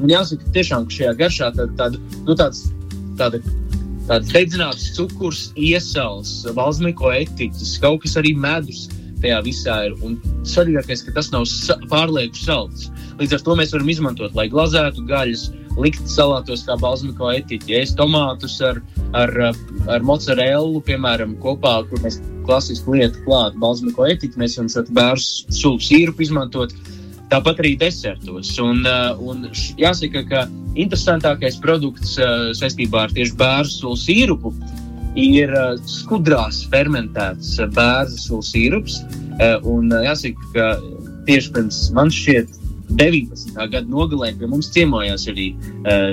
Un 0.00 0.10
jāsaka, 0.10 0.48
tiešām, 0.54 0.88
ka 0.88 0.96
šajā 0.96 1.12
garšā 1.20 1.50
tāda, 1.54 1.70
tāda, 1.78 2.00
nu, 2.26 2.34
tāds, 2.38 2.64
tāda, 3.20 3.38
tāda 4.08 4.24
dedzināts 4.32 4.90
cukurs, 4.96 5.46
iesals, 5.54 6.42
balzmiko 6.56 7.12
etiķis, 7.14 7.76
kaut 7.82 8.02
kas 8.02 8.16
arī 8.18 8.34
medus 8.34 8.88
tajā 9.22 9.40
visā 9.46 9.78
ir. 9.88 9.94
Un 10.04 10.18
svarīgākais, 10.48 11.04
ka 11.06 11.14
tas 11.16 11.30
nav 11.34 11.46
sa 11.50 11.78
pārlieku 11.92 12.38
salds. 12.38 12.90
Līdz 13.20 13.38
ar 13.38 13.44
to 13.46 13.56
mēs 13.60 13.74
varam 13.76 13.92
izmantot, 13.92 14.34
lai 14.34 14.48
glazētu 14.52 15.06
gaļas, 15.08 15.46
likt 15.80 16.06
salātos 16.10 16.64
kā 16.66 16.76
balzmiko 16.80 17.30
etiķi, 17.34 17.74
ēst 17.80 17.96
tomātus 17.98 18.60
ar, 18.64 18.80
ar, 19.16 19.32
ar 19.90 20.06
mozzarellu, 20.06 20.82
piemēram, 20.86 21.36
kopā, 21.42 21.80
kur 21.90 22.02
mēs 22.04 22.20
klasiski 22.46 22.98
lietu 22.98 23.22
klāt 23.26 23.56
balzmiko 23.60 24.06
etiķi, 24.08 24.38
mēs 24.40 24.58
varam 24.58 24.70
šo 24.72 24.84
bērnu 24.94 25.56
sulu 25.58 25.82
sīrupu 25.82 26.26
izmantot. 26.26 26.74
Tāpat 27.32 27.62
arī 27.62 27.72
desertos. 27.80 28.52
Un, 28.62 28.84
uh, 28.86 29.16
un 29.18 29.48
jāsaka, 29.80 30.22
ka 30.28 30.44
interesantākais 30.78 31.56
produkts 31.62 32.18
uh, 32.20 32.50
saistībā 32.54 33.06
ar 33.06 33.14
tieši 33.16 33.34
bērnu 33.40 33.72
sulu 33.72 33.98
sīrupu 33.98 34.52
ir 35.18 35.54
uh, 35.56 35.72
skudrās 35.88 36.62
fermentēts 36.70 37.56
bērnu 37.74 38.20
sulu 38.26 38.44
sīrups. 38.46 39.00
Un 39.66 39.88
jāsaka, 39.90 40.50
ka 40.54 40.66
tieši 41.26 41.50
pirms 41.56 41.78
man 41.96 42.12
šķiet 42.14 42.52
19. 42.90 43.54
gada 43.56 43.86
nogalē 43.88 44.32
pie 44.38 44.48
mums 44.50 44.70
ciemojās 44.74 45.28
arī 45.32 45.52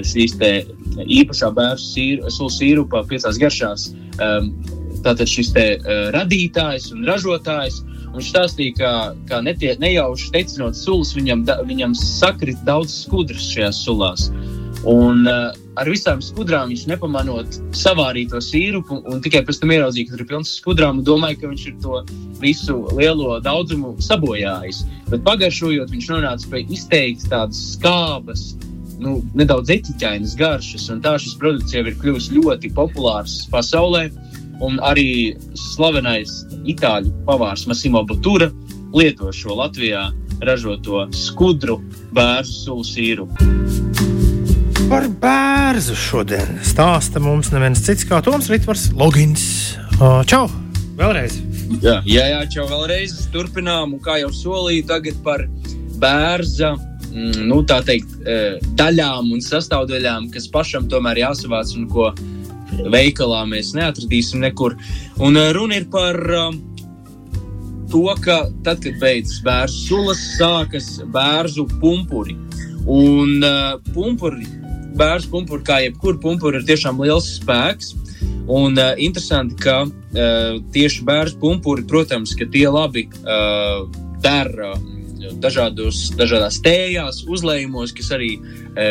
šīs 0.08 0.38
īpašā 0.40 1.52
bērnu 1.56 2.30
sulu 2.32 2.52
sīrupa 2.52 3.04
piecās 3.10 3.40
garšās. 3.42 3.90
Um, 4.22 4.54
tātad 5.02 5.30
šis 5.30 5.52
te, 5.56 5.66
radītājs 6.14 6.92
un 6.96 7.08
ražotājs. 7.10 7.82
Viņš 8.12 8.30
stāstīja, 8.34 8.74
ka, 8.76 8.92
ka 9.30 9.40
netie, 9.46 9.72
nejauši 9.80 10.34
teicinot 10.34 10.76
sulas, 10.76 11.14
viņam, 11.16 11.46
da, 11.48 11.62
viņam 11.64 11.96
sakrit 11.96 12.60
daudz 12.68 13.06
skudras 13.06 13.46
šajās 13.54 13.80
sulās. 13.86 14.28
Un 14.90 15.28
uh, 15.30 15.52
ar 15.78 15.90
visām 15.90 16.24
skudrām 16.26 16.72
viņš 16.72 16.88
nepamanot 16.90 17.60
savārīja 17.78 18.32
to 18.32 18.40
sīrupu, 18.42 18.98
un 19.06 19.22
tikai 19.22 19.44
pēc 19.46 19.60
tam 19.62 19.74
ieraudzīja, 19.76 20.10
ka 20.10 20.16
tur 20.16 20.24
ir 20.24 20.30
pilns 20.32 20.56
skudrām, 20.58 21.02
un 21.02 21.06
domāja, 21.06 21.38
ka 21.42 21.52
viņš 21.52 21.66
ir 21.70 21.76
to 21.84 22.02
visu 22.42 22.80
lielo 22.98 23.38
daudzumu 23.46 23.94
sabojājis. 24.02 24.82
Bet 25.12 25.22
pagaršojot, 25.28 25.94
viņš 25.94 26.10
nonāca 26.16 26.50
pie 26.50 26.64
izteikti 26.74 27.30
tādas 27.30 27.62
skābas, 27.76 28.48
nu, 29.02 29.20
nedaudz 29.38 29.70
etiķainas 29.78 30.34
garšas, 30.40 30.90
un 30.94 31.02
tā 31.06 31.14
šis 31.22 31.38
produkts 31.42 31.76
jau 31.76 31.86
ir 31.86 31.98
kļuvis 32.02 32.32
ļoti 32.34 32.74
populārs 32.78 33.44
pasaulē. 33.54 34.08
Un 34.62 34.78
arī 34.86 35.34
slavenais 35.58 36.44
itāļu 36.70 37.10
pavārs 37.26 37.66
Masimo 37.70 38.04
Butura 38.06 38.52
lieto 38.94 39.32
šo 39.34 39.58
Latvijā 39.58 40.12
ražoto 40.46 41.08
skudru 41.18 41.80
bērnu 42.14 42.54
sulu 42.54 42.86
sīru. 42.86 43.30
Par 44.92 45.06
bērnu 45.22 45.96
šodien 45.96 46.58
stāsta 46.68 47.22
mums 47.24 47.54
neviens 47.54 47.80
cits 47.80 48.04
kā 48.10 48.20
Toms 48.26 48.50
Ritvars 48.52 48.90
Logins. 49.00 49.46
Čau! 50.28 50.50
Vēlreiz! 51.00 51.38
Jā, 51.80 52.02
jā, 52.04 52.26
jā 52.34 52.42
čau 52.52 52.66
vēlreiz. 52.68 53.14
Turpinām, 53.32 53.96
un 53.96 54.04
kā 54.04 54.18
jau 54.20 54.34
solīju, 54.36 54.84
tagad 54.90 55.22
par 55.24 55.46
bērza 56.02 56.74
mm, 56.76 57.40
nu, 57.48 57.62
teikt, 57.64 58.20
daļām 58.76 59.32
un 59.32 59.40
sastāvdaļām, 59.46 60.28
kas 60.36 60.52
pašam 60.52 60.92
tomēr 60.92 61.24
jāsavāc 61.24 61.72
un 61.80 61.88
ko 61.92 62.12
veikalā 62.92 63.46
mēs 63.50 63.74
neatradīsim 63.78 64.44
nekur. 64.44 64.76
Un 65.22 65.40
uh, 65.40 65.52
runa 65.56 65.80
ir 65.80 65.88
par 65.92 66.20
uh, 66.20 66.52
to, 67.92 68.06
ka 68.24 68.44
tad, 68.66 68.82
kad 68.84 69.00
beidzas 69.02 69.42
bērnu 69.46 69.76
sulas, 69.76 70.24
sākas 70.38 70.98
bērnu 71.14 71.68
pumpuri. 71.82 72.38
Un 72.90 73.44
uh, 73.46 73.78
pumpuri, 73.94 74.48
bērnu 74.98 75.32
pumpuri, 75.34 75.66
kā 75.68 75.82
jebkur 75.86 76.20
pumpuri, 76.24 76.62
ir 76.62 76.70
tiešām 76.70 77.02
liels 77.04 77.30
spēks. 77.40 77.96
Un 78.52 78.78
uh, 78.78 78.94
interesanti, 79.00 79.58
ka 79.62 79.84
uh, 79.86 80.62
tieši 80.74 81.06
bērnu 81.08 81.40
pumpuri, 81.42 81.86
protams, 81.88 82.36
tie 82.36 82.68
labi 82.70 83.08
uh, 83.22 83.86
dara 84.22 84.76
dažādos, 85.42 86.12
dažādās 86.18 86.60
tējās, 86.64 87.22
uzlējumos, 87.30 87.94
kas 87.96 88.12
arī 88.16 88.32
e, 88.76 88.88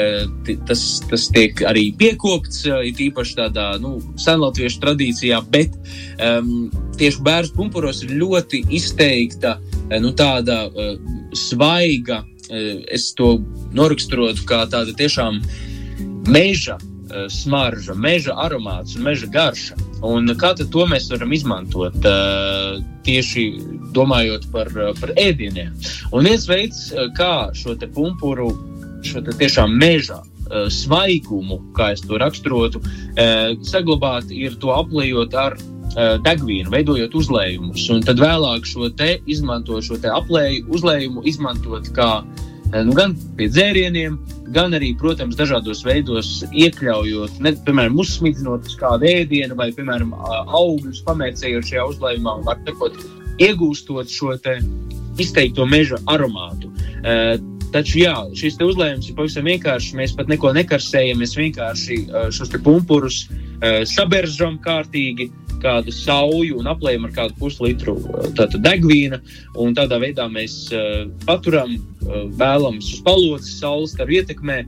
tas, 0.68 0.84
tas 1.10 1.26
tiek 1.34 1.62
arī 1.68 1.90
piekopts, 1.98 2.64
e, 2.66 2.76
it 2.90 3.00
īpaši 3.02 3.36
tādā 3.38 3.66
nu, 3.82 3.96
senlatviešu 4.20 4.80
tradīcijā, 4.82 5.40
bet 5.52 5.76
um, 6.22 6.68
tieši 6.98 7.24
bērnu 7.26 7.56
pumpuros 7.56 8.04
ir 8.06 8.14
ļoti 8.20 8.64
izteikta 8.76 9.56
e, 9.58 9.98
nu, 10.02 10.12
tāda 10.16 10.62
uh, 10.68 10.94
svaiga, 11.36 12.22
uh, 12.22 12.70
es 12.92 13.10
to 13.18 13.36
noraksturotu 13.76 14.46
kā 14.48 14.64
tāda 14.70 14.94
tiešām 14.96 15.42
meža 16.30 16.76
uh, 16.78 17.26
smarža, 17.32 17.94
meža 17.94 18.36
aromāts 18.38 18.96
un 18.96 19.06
meža 19.08 19.28
garša. 19.30 19.78
Un 20.06 20.30
kā 20.40 20.54
to 20.56 20.86
mēs 20.88 21.10
varam 21.12 21.32
izmantot 21.36 21.96
uh, 22.08 22.80
tieši 23.06 23.46
domājot 23.96 24.48
par, 24.52 24.70
par 25.00 25.14
ēdieniem? 25.18 25.74
Un 26.12 26.28
viens 26.28 26.46
veids, 26.48 26.88
kā 27.18 27.50
šo 27.54 27.76
pumpuru, 27.94 28.52
šo 29.04 29.24
tiešām 29.28 29.74
mežā 29.80 30.20
uh, 30.22 30.68
svaigumu, 30.70 31.60
kā 31.76 31.92
es 31.94 32.04
to 32.06 32.18
raksturotu, 32.20 32.82
saglabāt, 33.66 34.30
ir 34.30 34.56
to 34.60 34.72
aplējot 34.74 35.34
ar 35.38 35.58
degvīnu, 36.24 36.70
veidojot 36.70 37.14
uzlējumus. 37.18 37.88
Un 37.90 38.04
tad 38.06 38.20
vēlāk 38.22 38.66
šo 38.68 38.88
te 38.94 39.16
izmantot, 39.26 39.82
šo 39.84 39.98
te 39.98 40.10
aplēju, 40.10 40.68
uzlējumu 40.70 41.24
izmantot 41.26 41.90
kā 41.96 42.22
nu, 42.70 42.94
gan 42.94 43.16
pie 43.38 43.48
dzērieniem, 43.50 44.18
gan 44.54 44.74
arī, 44.76 44.90
protams, 44.98 45.38
dažādos 45.38 45.84
veidos 45.86 46.32
iekļaujot, 46.50 47.38
ne, 47.44 47.54
piemēram, 47.66 47.98
uzsmidzinot 48.02 48.66
uz 48.66 48.76
kādu 48.80 49.08
ēdienu 49.10 49.56
vai, 49.58 49.70
piemēram, 49.76 50.12
augļus 50.46 51.04
pamēcējot 51.06 51.70
šajā 51.70 51.86
uzlējumā, 51.92 52.36
var 52.48 52.60
tekot, 52.66 52.98
iegūstot 53.40 54.10
šo 54.10 54.34
izteikto 55.20 55.66
meža 55.68 56.02
aromātu. 56.10 56.72
Uh, 57.00 57.38
Taču 57.70 58.00
jā, 58.00 58.16
šis 58.34 58.56
uzlējums 58.66 59.06
ir 59.06 59.14
pavisam 59.14 59.46
vienkāršs. 59.46 59.92
Mēs 59.94 60.16
pat 60.18 60.26
neko 60.26 60.50
nekarsējam. 60.56 61.20
Mēs 61.22 61.36
vienkārši 61.38 62.00
šos 62.34 62.50
pumpurus 62.64 63.20
uh, 63.30 63.84
saberzam 63.86 64.56
kārtīgi, 64.64 65.28
kādu 65.62 65.92
sauju 65.94 66.58
un 66.58 66.66
aplējam 66.70 67.06
ar 67.06 67.12
kādu 67.14 67.36
puslitru 67.38 67.94
degvīna. 68.34 69.20
Tādā 69.76 70.00
veidā 70.02 70.26
mēs 70.32 70.54
paturam 71.26 71.76
vēlams 72.40 72.94
uz 72.94 73.02
palodzes 73.06 73.58
saules 73.60 73.96
ar 74.00 74.10
ietekmē 74.10 74.62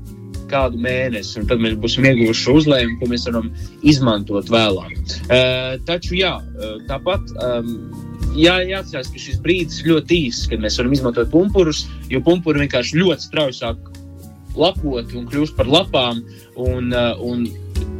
kādu 0.53 0.81
mēnesi, 0.85 1.39
un 1.41 1.49
tad 1.49 1.63
mēs 1.65 1.79
būsim 1.81 2.05
ieguvuši 2.11 2.53
uzlējumu, 2.53 2.99
ko 3.01 3.09
mēs 3.09 3.25
varam 3.31 3.49
izmantot 3.89 4.51
vēlāk. 4.53 4.99
Uh, 5.25 5.79
taču, 5.89 6.17
jā, 6.19 6.35
tāpat 6.91 7.33
um, 7.41 7.71
jā, 8.37 8.59
jāatcerās, 8.69 9.11
ka 9.13 9.23
šis 9.23 9.41
brīdis 9.45 9.83
ļoti 9.87 10.21
īss, 10.29 10.51
kad 10.51 10.63
mēs 10.63 10.77
varam 10.81 10.95
izmantot 10.97 11.33
pumpurus, 11.33 11.87
jo 12.13 12.21
pumpuri 12.25 12.65
vienkārši 12.65 13.01
ļoti 13.01 13.29
strauji 13.29 13.59
sāk 13.63 13.91
lapot 14.59 15.17
un 15.17 15.27
kļūst 15.31 15.57
par 15.57 15.71
lapām. 15.71 16.23
Un, 16.61 16.93
un, 17.25 17.47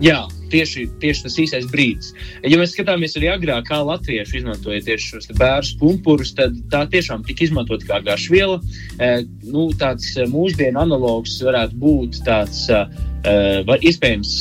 jā, 0.05 0.21
tieši, 0.53 0.87
tieši 1.03 1.27
tas 1.27 1.39
īsais 1.43 1.69
brīdis. 1.73 2.13
Ja 2.45 2.59
mēs 2.61 2.75
skatāmies 2.77 3.17
arī 3.19 3.31
agrāk, 3.33 3.67
kā 3.71 3.81
latvieši 3.87 4.43
izmantoja 4.43 4.83
tieši 4.87 5.15
šos 5.15 5.31
bērnu 5.39 5.79
pumpurus, 5.81 6.35
tad 6.39 6.57
tā 6.73 6.85
tiešām 6.93 7.25
tika 7.29 7.47
izmantota 7.47 7.89
kā 7.89 8.01
garšviela. 8.07 8.61
E, 8.99 9.13
nu, 9.49 9.69
tāds 9.79 10.13
e, 10.17 10.27
mūsdienu 10.31 10.83
analogs 10.83 11.39
varētu 11.45 11.79
būt 11.83 12.23
tāds, 12.27 12.67
e, 12.69 12.83
var, 13.69 13.83
iespējams, 13.83 14.35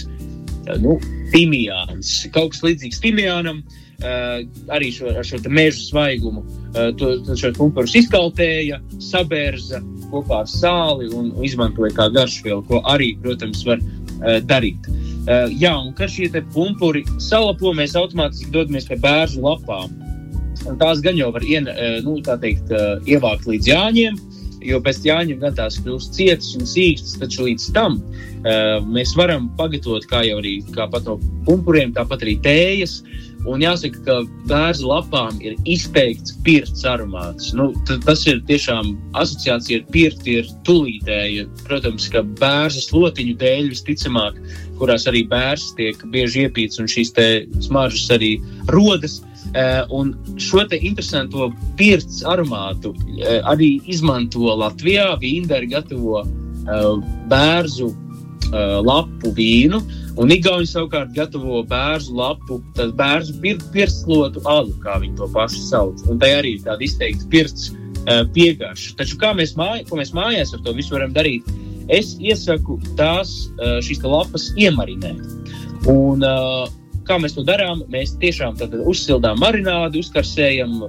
nu, 0.81 0.97
timijāns, 1.31 2.17
kaut 2.35 2.55
kas 2.55 2.65
līdzīgs 2.67 3.01
timijānam. 3.03 3.63
Uh, 4.01 4.39
arī 4.73 4.87
šo, 4.89 5.11
ar 5.13 5.21
šo 5.21 5.37
meža 5.53 5.77
svaigumu. 5.77 6.41
Uh, 6.71 6.87
to, 6.97 7.11
to 7.21 7.35
šo 7.37 7.51
pumpurus 7.53 7.93
izkaltēja, 7.99 8.79
sabērza 8.97 9.77
kopā 10.09 10.39
ar 10.41 10.49
sāli 10.49 11.11
un 11.13 11.29
izmantoja 11.45 11.93
kā 11.99 12.07
garšvielu, 12.15 12.63
ko 12.65 12.81
arī, 12.89 13.11
protams, 13.21 13.61
var 13.67 13.77
uh, 13.77 14.39
darīt. 14.49 14.89
Uh, 14.89 15.00
jā, 15.27 15.73
un 15.77 15.91
kad 15.97 16.09
šie 16.09 16.29
pumpuri 16.53 17.03
salapo, 17.21 17.73
mēs 17.77 17.95
automātiski 17.99 18.51
dodamies 18.53 18.87
pie 18.89 18.97
bērnu 19.01 19.43
lapām. 19.45 19.91
Un 20.69 20.77
tās 20.77 21.01
gan 21.01 21.17
jau 21.17 21.31
var 21.33 21.45
ien, 21.45 21.69
uh, 21.69 21.99
nu, 22.05 22.19
teikt, 22.21 22.69
uh, 22.73 22.99
ievākt 23.09 23.47
līdz 23.49 23.69
jāņiem, 23.71 24.19
jo 24.65 24.77
pēc 24.83 25.01
jāņem 25.05 25.39
gan 25.41 25.55
tās 25.57 25.79
kļūst 25.81 26.13
cietas 26.17 26.51
un 26.57 26.67
sīkstas, 26.69 27.17
taču 27.21 27.47
līdz 27.47 27.67
tam 27.73 27.97
uh, 27.97 28.77
mēs 28.85 29.15
varam 29.17 29.49
pagatavot, 29.57 30.05
kā 30.09 30.23
jau 30.27 30.37
arī 30.41 30.59
kā 30.75 30.85
pat 30.91 31.09
no 31.09 31.17
pumpuriem, 31.47 31.95
tāpat 31.97 32.25
arī 32.27 32.37
tējas. 32.45 33.01
Un 33.49 33.63
jāsaka, 33.63 34.01
ka 34.05 34.15
bērnu 34.49 34.89
lapām 34.91 35.39
ir 35.41 35.55
izteikts 35.65 36.35
pirts 36.45 36.83
aromāts. 36.85 37.49
Nu, 37.57 37.71
tas 38.05 38.25
ir 38.29 38.43
tiešām 38.45 38.93
asociācija 39.17 39.81
ar 39.81 39.87
pirti, 39.93 40.35
ir 40.41 40.51
tulītēja. 40.67 41.47
Protams, 41.65 42.05
ka 42.13 42.21
bērnu 42.41 42.83
slotiņu 42.85 43.33
dēļ 43.41 43.71
visticamāk, 43.73 44.37
kurās 44.77 45.07
arī 45.09 45.23
bērns 45.31 45.71
tiek 45.79 46.05
bieži 46.13 46.45
iepīts 46.45 46.81
un 46.81 46.89
šīs 46.91 47.15
smaržas 47.65 48.13
arī 48.17 48.35
rodas. 48.69 49.21
Uh, 49.51 49.81
un 49.91 50.13
šo 50.39 50.61
te 50.69 50.77
interesanto 50.79 51.49
pirts 51.75 52.21
aromātu 52.29 52.93
uh, 52.93 53.41
arī 53.51 53.79
izmanto 53.89 54.53
Latvijā. 54.61 55.09
Vīnderi 55.19 55.73
gatavo 55.73 56.21
uh, 56.21 57.01
bērnu 57.31 57.89
lapu 58.83 59.31
vīnu, 59.31 59.77
un 60.19 60.33
Igauni 60.33 60.67
savukārt 60.67 61.13
gatavo 61.15 61.61
bērnu 61.69 62.17
lapu, 62.17 62.59
tad 62.77 62.95
bērnu 62.99 63.55
pirkslotu 63.73 64.43
alu, 64.49 64.73
kā 64.83 64.97
viņi 65.03 65.17
to 65.19 65.29
paši 65.35 65.63
sauc. 65.69 66.03
Un 66.11 66.19
tai 66.21 66.33
arī 66.39 66.57
ir 66.57 66.65
tāda 66.65 66.85
izteikta 66.87 67.29
pirts 67.31 67.71
uh, 67.71 68.25
piegarša. 68.35 68.97
Taču 68.99 69.19
kā 69.21 69.31
mēs, 69.37 69.55
māj, 69.59 69.85
mēs 69.91 70.13
mājās 70.17 70.55
ar 70.55 70.65
to 70.65 70.75
visu 70.77 70.97
varam 70.97 71.15
darīt? 71.15 71.47
Es 71.91 72.15
iesaku 72.19 72.79
tās 72.99 73.33
uh, 73.57 73.79
šīs 73.83 74.03
lapas 74.05 74.51
iemarinēt. 74.59 75.25
Un, 75.91 76.23
uh, 76.23 76.69
Kā 77.11 77.17
mēs 77.19 77.33
to 77.33 77.41
darām? 77.43 77.81
Mēs 77.91 78.13
tiešām 78.21 78.59
uzsildām 78.87 79.39
marinādu, 79.41 80.03
uzkarsējam 80.03 80.83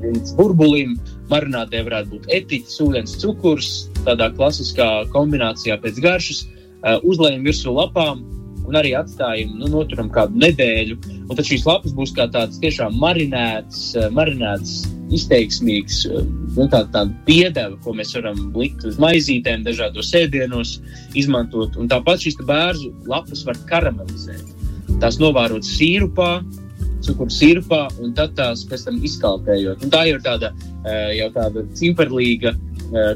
līdz 0.00 0.32
burbulim. 0.38 0.96
Marinādē 1.30 1.84
varētu 1.86 2.16
būt 2.16 2.30
etiķis, 2.32 2.80
ūdens, 2.82 3.12
cukurs, 3.20 3.68
tādā 4.06 4.30
klasiskā 4.34 4.88
kombinācijā 5.12 5.76
pēc 5.84 6.00
garšas. 6.02 6.46
Uh, 6.80 6.96
uzlējam 7.04 7.44
virsū 7.44 7.74
lapām 7.76 8.24
un 8.70 8.78
arī 8.80 8.94
atstājam, 8.98 9.56
nu, 9.58 9.68
noturam 9.72 10.10
kādu 10.14 10.38
nedēļu. 10.40 10.98
Un 11.26 11.34
tad 11.34 11.44
šīs 11.46 11.66
lapas 11.68 11.94
būs 11.96 12.14
kā 12.16 12.28
tāds 12.32 12.60
tiešām 12.62 12.96
marinēts, 13.02 13.90
uh, 13.98 14.08
marinēts 14.14 14.84
izteiksmīgs, 15.14 16.04
uh, 16.10 16.22
nu, 16.56 16.68
tā, 16.70 16.84
tāda 16.94 17.10
piedeva, 17.26 17.74
ko 17.84 17.94
mēs 17.98 18.14
varam 18.18 18.40
likt 18.56 18.86
uz 18.88 19.00
maizītēm, 19.02 19.66
dažādos 19.66 20.14
ēdienos, 20.16 20.78
izmantot. 21.18 21.76
Un 21.80 21.90
tāpat 21.90 22.24
šīs 22.24 22.40
bērnu 22.46 22.94
lapas 23.10 23.44
var 23.48 23.60
karamelizēt 23.70 24.56
tās 25.00 25.20
novērotas 25.20 25.70
sīrupā, 25.78 26.30
cukuru 27.04 27.32
sīrupā, 27.32 27.84
un 28.02 28.12
tad 28.16 28.34
tās 28.38 28.64
pēc 28.68 28.86
tam 28.88 28.98
izkalpējot. 29.06 29.84
Un 29.84 29.92
tā 29.92 30.04
jau 30.08 30.18
ir 30.18 30.24
tāda, 30.24 30.50
jau 31.16 31.28
tāda 31.36 31.64
cimperlīga 31.78 32.52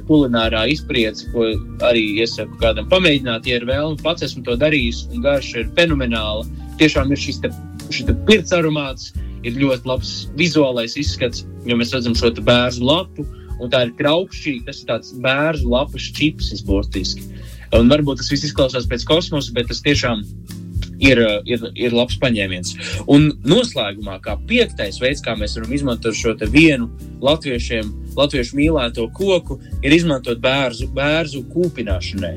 kulinārā 0.08 0.64
izpriece, 0.72 1.26
ko 1.32 1.48
arī 1.86 2.04
iesaku 2.22 2.58
kādam 2.62 2.88
pamēģināt, 2.90 3.48
ja 3.50 3.60
ir 3.60 3.68
vēlme. 3.68 4.00
Pats 4.04 4.26
esmu 4.26 4.44
to 4.46 4.56
darījis, 4.60 5.04
un 5.12 5.24
garša 5.24 5.64
ir 5.64 5.70
fenomenāla. 5.78 6.46
Tiešām 6.80 7.12
ir 7.14 7.20
šis, 7.20 7.40
te, 7.44 7.50
šis 7.90 8.08
te 8.10 8.16
pirts 8.28 8.54
aromāts, 8.54 9.12
ir 9.44 9.58
ļoti 9.60 9.90
labs 9.90 10.12
vizuālais 10.38 10.96
izskats, 11.00 11.44
jo 11.68 11.78
mēs 11.78 11.92
redzam 11.94 12.16
šo 12.18 12.32
bērnu 12.40 12.88
lapu, 12.88 13.26
un 13.60 13.70
tā 13.70 13.84
ir 13.86 13.94
kraukšķīga, 13.98 14.66
tas 14.68 14.82
ir 14.82 14.90
tāds 14.90 15.14
bērnu 15.24 15.70
lapas 15.74 16.10
čips, 16.16 16.52
burtiski. 16.66 17.28
Un 17.74 17.90
varbūt 17.90 18.20
tas 18.22 18.30
viss 18.30 18.46
izklausās 18.46 18.86
pēc 18.90 19.06
kosmosa, 19.08 19.52
bet 19.54 19.70
tas 19.70 19.82
tiešām 19.82 20.22
ir 20.22 20.63
ir, 21.04 21.20
eh, 21.20 21.40
ir, 21.46 21.66
ir 21.74 21.94
labs 21.94 22.16
paņēmiens. 22.20 22.74
Un 23.10 23.30
noslēgumā, 23.46 24.18
kā 24.24 24.36
piektais 24.48 25.00
veids, 25.02 25.22
kā 25.24 25.36
mēs 25.38 25.56
varam 25.58 25.74
izmantot 25.76 26.16
šo 26.16 26.34
vienu 26.50 26.90
latviešiem, 27.24 27.90
latviešu 28.16 28.56
mīlēto 28.58 29.06
koku, 29.16 29.58
ir 29.82 29.94
izmantot 29.96 30.40
bērnu, 30.42 30.90
bērnu 30.94 31.42
kūpināšanai. 31.54 32.34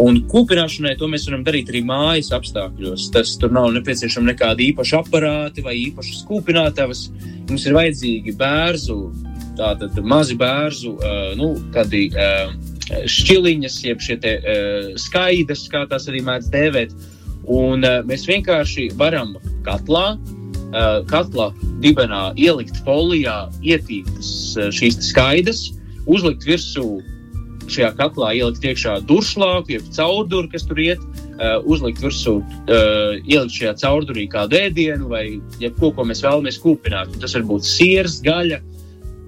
Un 0.00 0.22
kūpināšanai 0.30 0.96
to 0.98 1.08
mēs 1.10 1.26
varam 1.28 1.44
darīt 1.46 1.72
arī 1.72 1.82
mājas 1.84 2.30
apstākļos. 2.36 3.10
Tas 3.14 3.36
tur 3.40 3.52
nav 3.54 3.70
nepieciešama 3.76 4.32
nekāda 4.32 4.64
īpaša 4.70 5.02
aparāta 5.02 5.64
vai 5.64 5.76
īpašas 5.88 6.24
kūpinātavas. 6.28 7.08
Mums 7.48 7.66
ir 7.66 7.76
vajadzīgi 7.76 8.34
bērnu, 8.38 8.98
tātad 9.58 10.00
mazi 10.06 10.38
bērnu, 10.38 10.96
uh, 10.96 11.30
nu, 11.38 11.54
tādi. 11.74 12.08
Uh, 12.14 12.56
šķiliņas, 12.88 13.74
jeb 13.84 14.00
šie 14.00 14.14
te, 14.16 14.30
uh, 14.40 14.86
skaidrs, 14.96 15.66
kā 15.68 15.82
tās 15.90 16.06
arī 16.08 16.22
mēdz 16.24 16.46
dēvēt. 16.54 16.94
Uh, 16.94 17.17
Un 17.48 17.86
uh, 17.86 18.00
mēs 18.08 18.26
vienkārši 18.28 18.90
varam 19.00 19.36
katlā, 19.66 20.16
uh, 20.16 21.00
katlā 21.08 21.50
dibenā 21.82 22.32
ielikt 22.36 22.82
folijā 22.84 23.46
ietītas 23.64 24.32
uh, 24.58 24.72
šīs 24.74 25.00
skaidras, 25.10 25.68
uzlikt 26.08 26.44
virsū 26.48 26.98
šajā 27.68 27.92
katlā, 27.98 28.32
ielikt 28.36 28.64
iekšā 28.64 28.98
duršlāku, 29.08 29.74
jeb 29.76 29.88
caurduru, 29.92 30.48
kas 30.52 30.64
tur 30.68 30.80
iet, 30.80 31.02
uh, 31.36 31.58
uzlikt 31.68 32.00
virsū, 32.04 32.38
uh, 32.40 33.18
ielikt 33.24 33.56
šajā 33.58 33.74
caurdurī 33.82 34.26
kādu 34.32 34.60
ēdienu 34.60 35.10
vai 35.12 35.24
jebko, 35.60 35.92
ko 35.96 36.06
mēs 36.08 36.24
vēlamies 36.24 36.60
kūpināt. 36.64 37.16
Tas 37.20 37.36
var 37.36 37.46
būt 37.48 37.68
siers, 37.68 38.18
gaļa, 38.24 38.60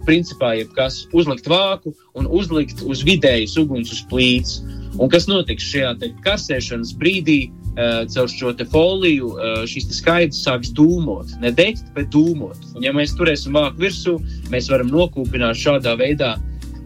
principā 0.09 0.54
jebkas, 0.59 1.04
uzlikt 1.16 1.48
vāku 1.50 1.92
un 2.18 2.28
uzlikt 2.28 2.83
uz 2.88 3.04
vidējas 3.06 3.56
uguns 3.61 3.92
uz 3.92 4.02
plīts. 4.11 4.61
Un 4.98 5.11
kas 5.12 5.28
notiks 5.30 5.68
šajā 5.70 5.94
karsēšanas 6.24 6.96
brīdī? 6.98 7.42
Uh, 7.70 8.02
caur 8.11 8.26
šo 8.26 8.50
foliju 8.72 9.28
uh, 9.30 9.61
šīs 9.70 9.87
skaidrs 9.94 10.40
sāks 10.42 10.72
dūmot. 10.74 11.37
Ne 11.40 11.52
degt, 11.54 11.85
bet 11.94 12.11
dūmot. 12.11 12.59
Un, 12.74 12.83
ja 12.83 12.90
mēs 12.92 13.14
turēsim 13.14 13.54
vāku 13.54 13.85
virsū, 13.85 14.16
mēs 14.50 14.66
varam 14.72 14.90
nokūpināt 14.90 15.54
šādā 15.61 15.94
veidā 16.00 16.35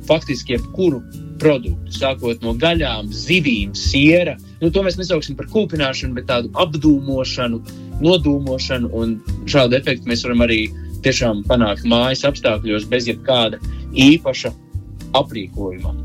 faktiski 0.05 0.59
jebkuru 0.59 1.01
produktu, 1.41 1.95
sākot 1.97 2.45
no 2.45 2.53
gaļām, 2.61 3.09
zivīm, 3.17 3.73
siera. 3.77 4.37
Nu, 4.61 4.71
to 4.71 4.85
mēs 4.85 5.01
nesauksim 5.01 5.39
par 5.41 5.49
kūpināšanu, 5.53 6.19
bet 6.19 6.29
tādu 6.29 6.53
apdūmošanu, 6.53 7.63
nodūmošanu. 8.05 8.93
Un 8.93 9.19
šādu 9.51 9.81
efektu 9.81 10.11
mēs 10.11 10.25
varam 10.29 10.45
arī 10.47 10.67
tiešām 11.05 11.45
panākt 11.49 11.89
mājas 11.89 12.25
apstākļos 12.29 12.89
bez 12.93 13.09
jebkāda 13.11 13.61
īpaša 13.97 14.53
aprīkojuma. 15.17 16.04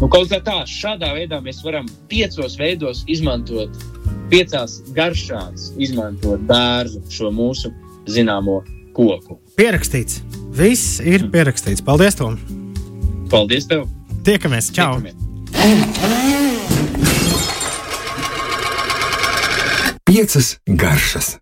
Nu, 0.00 0.08
kaut 0.08 0.30
kā 0.32 0.38
tā, 0.40 0.62
šādā 0.64 1.10
veidā 1.12 1.42
mēs 1.44 1.58
varam 1.60 1.84
piecos 2.08 2.54
veidos 2.56 3.02
izmantot, 3.12 3.74
piecās 4.32 4.78
garšās 4.96 5.74
izmantot 5.76 6.40
bērnu 6.48 7.02
šo 7.12 7.28
mūsu 7.36 7.68
zināmo 8.08 8.62
koku. 8.96 9.36
Pierakstīts. 9.60 10.22
Viss 10.56 11.02
ir 11.04 11.26
mm. 11.26 11.34
pierakstīts. 11.34 11.84
Paldies, 11.84 12.16
Tom! 12.16 12.40
Paldies 13.28 13.68
tev! 13.68 13.84
Tiekamies! 14.24 14.72
Čau! 14.72 14.96
Tiekamies. 14.96 15.20
Piecas 20.08 20.56
garšas! 20.80 21.39